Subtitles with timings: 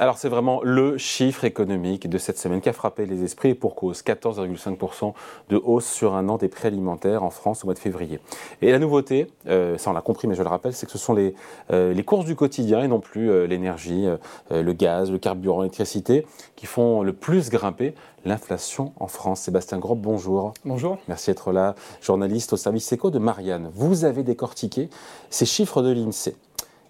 [0.00, 3.54] Alors c'est vraiment le chiffre économique de cette semaine qui a frappé les esprits et
[3.56, 5.12] pour cause 14,5%
[5.48, 8.20] de hausse sur un an des prix alimentaires en France au mois de février.
[8.62, 10.98] Et la nouveauté, euh, ça on l'a compris mais je le rappelle, c'est que ce
[10.98, 11.34] sont les,
[11.72, 14.06] euh, les courses du quotidien et non plus euh, l'énergie,
[14.52, 17.92] le gaz, le carburant, l'électricité qui font le plus grimper
[18.24, 19.40] l'inflation en France.
[19.40, 20.54] Sébastien Grob, bonjour.
[20.64, 20.98] Bonjour.
[21.08, 23.68] Merci d'être là, journaliste au service éco de Marianne.
[23.74, 24.90] Vous avez décortiqué
[25.28, 26.36] ces chiffres de l'INSEE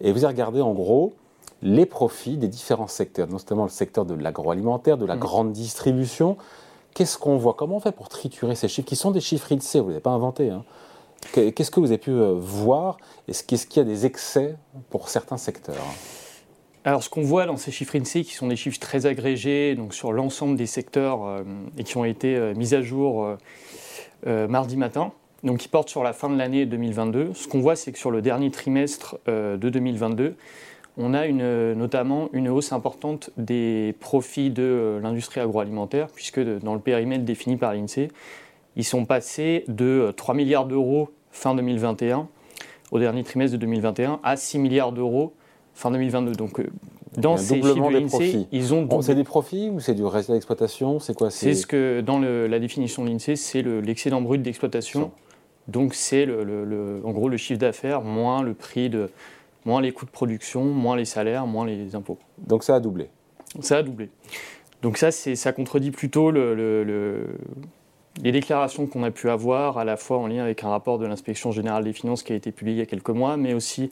[0.00, 1.14] et vous avez regardé en gros
[1.62, 5.20] les profits des différents secteurs, notamment le secteur de l'agroalimentaire, de la mm.
[5.20, 6.36] grande distribution.
[6.94, 7.54] Qu'est-ce qu'on voit?
[7.54, 9.94] Comment on fait pour triturer ces chiffres qui sont des chiffres INSEE Vous ne les
[9.94, 10.50] avez pas inventés.
[10.50, 10.64] Hein.
[11.32, 12.96] Qu'est-ce que vous avez pu euh, voir?
[13.28, 14.56] Est-ce qu'il y a des excès
[14.90, 15.76] pour certains secteurs?
[16.84, 19.94] Alors, ce qu'on voit dans ces chiffres INSEE, qui sont des chiffres très agrégés, donc
[19.94, 21.44] sur l'ensemble des secteurs, euh,
[21.78, 23.36] et qui ont été euh, mis à jour
[24.24, 25.10] mardi matin,
[25.42, 28.12] donc qui portent sur la fin de l'année 2022, ce qu'on voit, c'est que sur
[28.12, 30.36] le dernier trimestre de 2022,
[30.98, 36.80] on a notamment une hausse importante des profits de euh, l'industrie agroalimentaire, puisque dans le
[36.80, 38.08] périmètre défini par l'INSEE,
[38.76, 42.28] ils sont passés de 3 euh, milliards d'euros fin 2021
[42.90, 45.32] au dernier trimestre de 2021 à 6 milliards d'euros
[45.72, 46.32] fin 2022.
[46.32, 46.66] Donc, euh,
[47.16, 48.86] dans ces chiffres de l'INSEE, ils ont.
[49.00, 51.30] C'est des profits ou c'est du résultat d'exploitation C'est quoi?
[51.30, 55.10] C'est ce que, dans la définition de l'INSEE, c'est l'excédent brut d'exploitation.
[55.68, 59.10] Donc, c'est en gros le chiffre d'affaires moins le prix de,
[59.64, 62.18] moins les coûts de production, moins les salaires, moins les impôts.
[62.38, 63.08] Donc ça a doublé
[63.60, 64.10] Ça a doublé.
[64.82, 70.26] Donc ça, ça contredit plutôt les déclarations qu'on a pu avoir, à la fois en
[70.26, 72.82] lien avec un rapport de l'inspection générale des finances qui a été publié il y
[72.82, 73.90] a quelques mois, mais aussi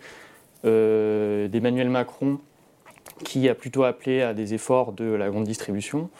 [0.64, 2.38] euh, d'Emmanuel Macron
[3.24, 6.10] qui a plutôt appelé à des efforts de la grande distribution.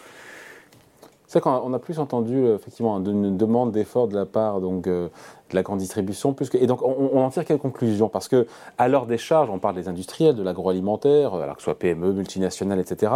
[1.31, 5.09] C'est qu'on a plus entendu euh, effectivement une demande d'effort de la part euh, de
[5.53, 6.35] la grande distribution.
[6.55, 8.09] Et donc on, en tire quelle conclusion?
[8.09, 11.63] Parce que à l'heure des charges, on parle des industriels, de l'agroalimentaire, alors que ce
[11.63, 13.13] soit PME, multinationales, etc.,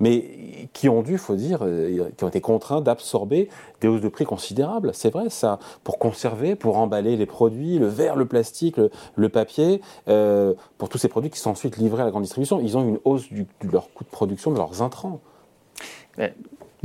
[0.00, 3.50] mais qui ont dû, faut dire, euh, qui ont été contraints d'absorber
[3.82, 4.92] des hausses de prix considérables.
[4.94, 8.78] C'est vrai ça, pour conserver, pour emballer les produits, le verre, le plastique,
[9.14, 12.78] le, papier, pour tous ces produits qui sont ensuite livrés à la grande distribution, ils
[12.78, 15.20] ont une hausse de leur coût de production, de leurs intrants.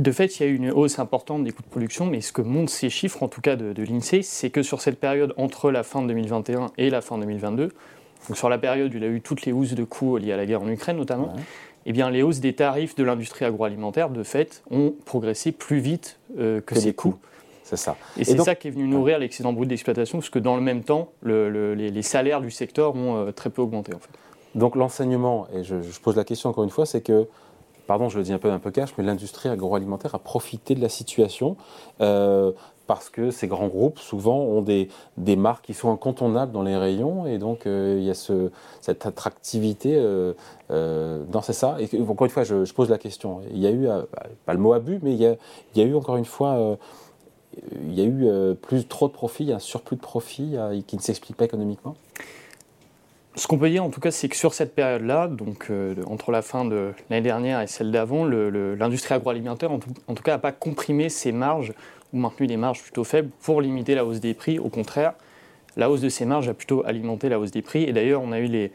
[0.00, 2.32] De fait, il y a eu une hausse importante des coûts de production, mais ce
[2.32, 5.70] que montrent ces chiffres, en tout cas de, l'INSEE, c'est que sur cette période entre
[5.70, 7.70] la fin de 2021 et la fin 2022,
[8.28, 10.32] donc sur la période où il y a eu toutes les hausses de coûts liées
[10.32, 11.34] à la guerre en Ukraine notamment,
[11.86, 16.18] eh bien, les hausses des tarifs de l'industrie agroalimentaire, de fait, ont progressé plus vite
[16.38, 17.16] euh, que, ces coûts.
[17.62, 17.96] C'est ça.
[18.18, 20.82] Et, c'est ça qui est venu nourrir l'excédent brut d'exploitation, parce que dans le même
[20.82, 23.94] temps, les, salaires du secteur ont euh, très peu augmenté.
[23.94, 24.10] En fait.
[24.54, 27.28] Donc l'enseignement, et je, je, pose la question encore une fois, c'est que
[27.86, 30.80] pardon, je le dis un peu un peu cash, mais l'industrie agroalimentaire a profité de
[30.80, 31.56] la situation
[32.00, 32.52] euh,
[32.86, 36.76] parce que ces grands groupes souvent ont des, des marques qui sont incontournables dans les
[36.76, 38.50] rayons et donc euh, il y a ce,
[38.80, 39.94] cette attractivité.
[39.96, 41.76] Euh, non, c'est ça.
[41.80, 43.40] Et encore une fois, je, pose la question.
[43.50, 43.86] Il y a eu,
[44.44, 45.36] pas le mot abus, mais il y a,
[45.74, 46.78] il y a eu encore une fois
[47.86, 50.56] il y a eu plus trop de profits, un surplus de profits
[50.88, 51.94] qui ne s'explique pas économiquement?
[53.36, 56.30] Ce qu'on peut dire en tout cas, c'est que sur cette période-là, donc euh, entre
[56.30, 60.52] la fin de l'année dernière et celle d'avant, l'industrie agroalimentaire en tout, cas n'a pas
[60.52, 61.72] comprimé ses marges
[62.12, 64.58] ou maintenu des marges plutôt faibles pour limiter la hausse des prix.
[64.58, 65.14] Au contraire,
[65.76, 67.82] la hausse de ces marges a plutôt alimenté la hausse des prix.
[67.82, 68.70] Et d'ailleurs, on a eu les,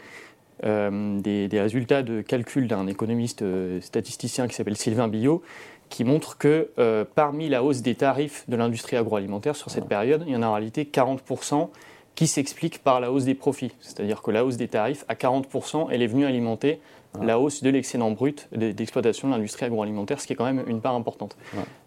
[0.65, 5.41] euh, des, résultats de calcul d'un économiste euh, statisticien qui s'appelle Sylvain Billot,
[5.87, 6.69] qui montre que
[7.15, 10.45] parmi la hausse des tarifs de l'industrie agroalimentaire sur cette période, il y en a
[10.45, 11.69] en réalité 40%
[12.15, 13.71] qui s'explique par la hausse des profits.
[13.79, 16.79] C'est-à-dire que la hausse des tarifs, à 40%, elle est venue alimenter
[17.21, 20.81] la hausse de l'excédent brut d'exploitation de l'industrie agroalimentaire, ce qui est quand même une
[20.81, 21.37] part importante.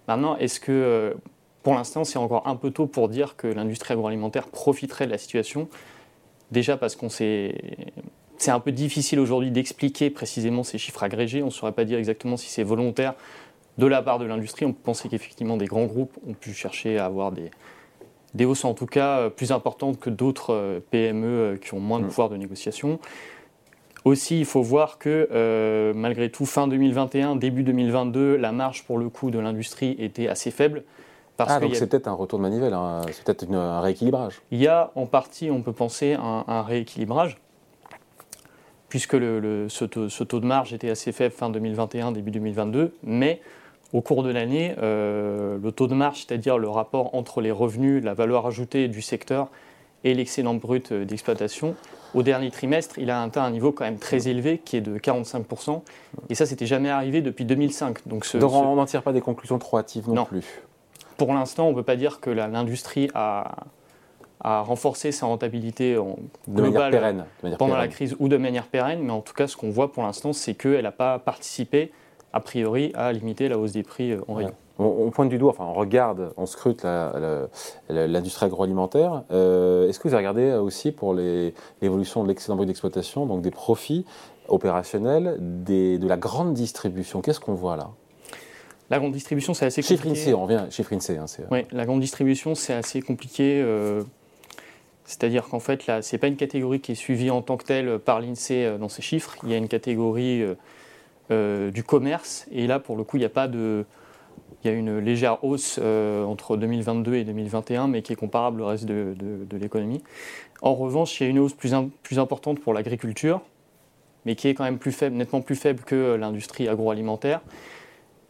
[0.08, 1.14] Maintenant, est-ce que, euh,
[1.62, 5.18] pour l'instant, c'est encore un peu tôt pour dire que l'industrie agroalimentaire profiterait de la
[5.18, 5.68] situation?
[6.50, 7.54] Déjà parce qu'on sait...
[8.38, 11.42] C'est un peu difficile aujourd'hui d'expliquer précisément ces chiffres agrégés.
[11.42, 13.14] On ne saurait pas dire exactement si c'est volontaire
[13.78, 14.66] de la part de l'industrie.
[14.66, 17.50] On peut penser qu'effectivement des grands groupes ont pu chercher à avoir des,
[18.34, 21.80] des hausses en tout cas euh, plus importantes que d'autres euh, PME euh, qui ont
[21.80, 22.08] moins de mm.
[22.08, 22.98] pouvoir de négociation.
[24.04, 29.08] Aussi, il faut voir que malgré tout, fin 2021, début 2022, la marge pour le
[29.08, 30.82] coût de l'industrie était assez faible.
[31.36, 33.02] Parce ah, donc c'est peut-être un retour de manivelle, hein.
[33.12, 34.42] c'est peut-être un rééquilibrage.
[34.50, 37.38] Il y a en partie, on peut penser, un, un rééquilibrage,
[38.88, 42.96] puisque le, ce, taux, ce, taux, de marge était assez faible fin 2021, début 2022,
[43.04, 43.40] mais
[43.92, 48.02] au cours de l'année, euh, le taux de marge, c'est-à-dire le rapport entre les revenus,
[48.02, 49.48] la valeur ajoutée du secteur
[50.04, 51.74] et l'excédent brut euh, d'exploitation,
[52.14, 54.98] au dernier trimestre, il a atteint un niveau quand même très élevé qui est de
[54.98, 55.82] 45%.
[56.28, 58.06] Et ça, c'était jamais arrivé depuis 2005.
[58.06, 60.62] Donc, on n'en tire pas des conclusions trop hâtives non, plus.
[61.16, 63.64] Pour l'instant, on ne peut pas dire que l'industrie a,
[64.40, 66.18] à renforcer sa rentabilité en
[66.48, 67.24] de manière pérenne,
[67.58, 69.00] pendant la crise ou de manière pérenne.
[69.02, 71.92] Mais en tout cas, ce qu'on voit pour l'instant, c'est qu'elle n'a pas participé,
[72.32, 74.52] a priori, à limiter la hausse des prix en rayon.
[74.78, 76.84] On, pointe du doigt, enfin on regarde, on scrute
[77.88, 79.22] l'industrie agroalimentaire.
[79.30, 83.50] Euh, est-ce que vous avez regardé aussi pour l'évolution de l'excédent brut d'exploitation, donc des
[83.50, 84.06] profits
[84.48, 87.20] opérationnels de la grande distribution?
[87.20, 87.90] Qu'est-ce qu'on voit là?
[88.90, 90.14] La grande distribution, c'est assez compliqué.
[90.14, 91.18] Chiffre INSEE, on revient, chiffre INSEE.
[91.18, 93.62] Hein, oui, la grande distribution, c'est assez compliqué.
[93.62, 94.02] Euh,
[95.04, 97.64] c'est-à-dire qu'en fait, là, ce n'est pas une catégorie qui est suivie en tant que
[97.64, 99.36] telle par l'INSEE euh, dans ses chiffres.
[99.44, 100.44] Il y a une catégorie
[101.30, 103.86] du commerce, et là, pour le coup, il n'y a pas de
[104.62, 108.60] il y a une légère hausse euh, entre 2022 et 2021, mais qui est comparable
[108.60, 109.14] au reste de,
[109.50, 110.02] l'économie.
[110.60, 111.72] En revanche, il y a une hausse plus,
[112.02, 113.40] plus importante pour l'agriculture,
[114.24, 117.40] mais qui est quand même plus faible, nettement plus faible que l'industrie agroalimentaire.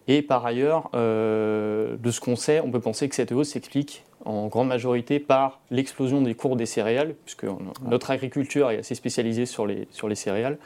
[0.08, 4.04] Et par ailleurs, euh, de ce qu'on sait, on peut penser que cette hausse s'explique
[4.24, 7.44] en grande majorité par l'explosion des cours des céréales, puisque
[7.84, 10.58] notre agriculture est assez spécialisée sur les, sur les céréales.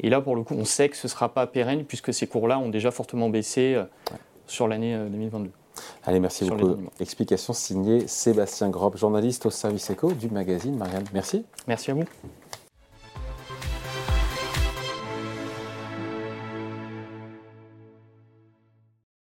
[0.00, 2.26] Et là, pour le coup, on sait que ce ne sera pas pérenne, puisque ces
[2.26, 3.74] cours-là ont déjà fortement baissé.
[3.74, 3.84] Euh,
[4.46, 5.48] sur l'année 2022.
[5.48, 5.50] Euh,
[6.04, 6.76] Allez, merci beaucoup.
[7.00, 11.04] Explication signée Sébastien Grob, journaliste au service éco du magazine Marianne.
[11.12, 11.44] Merci.
[11.66, 12.04] Merci à vous.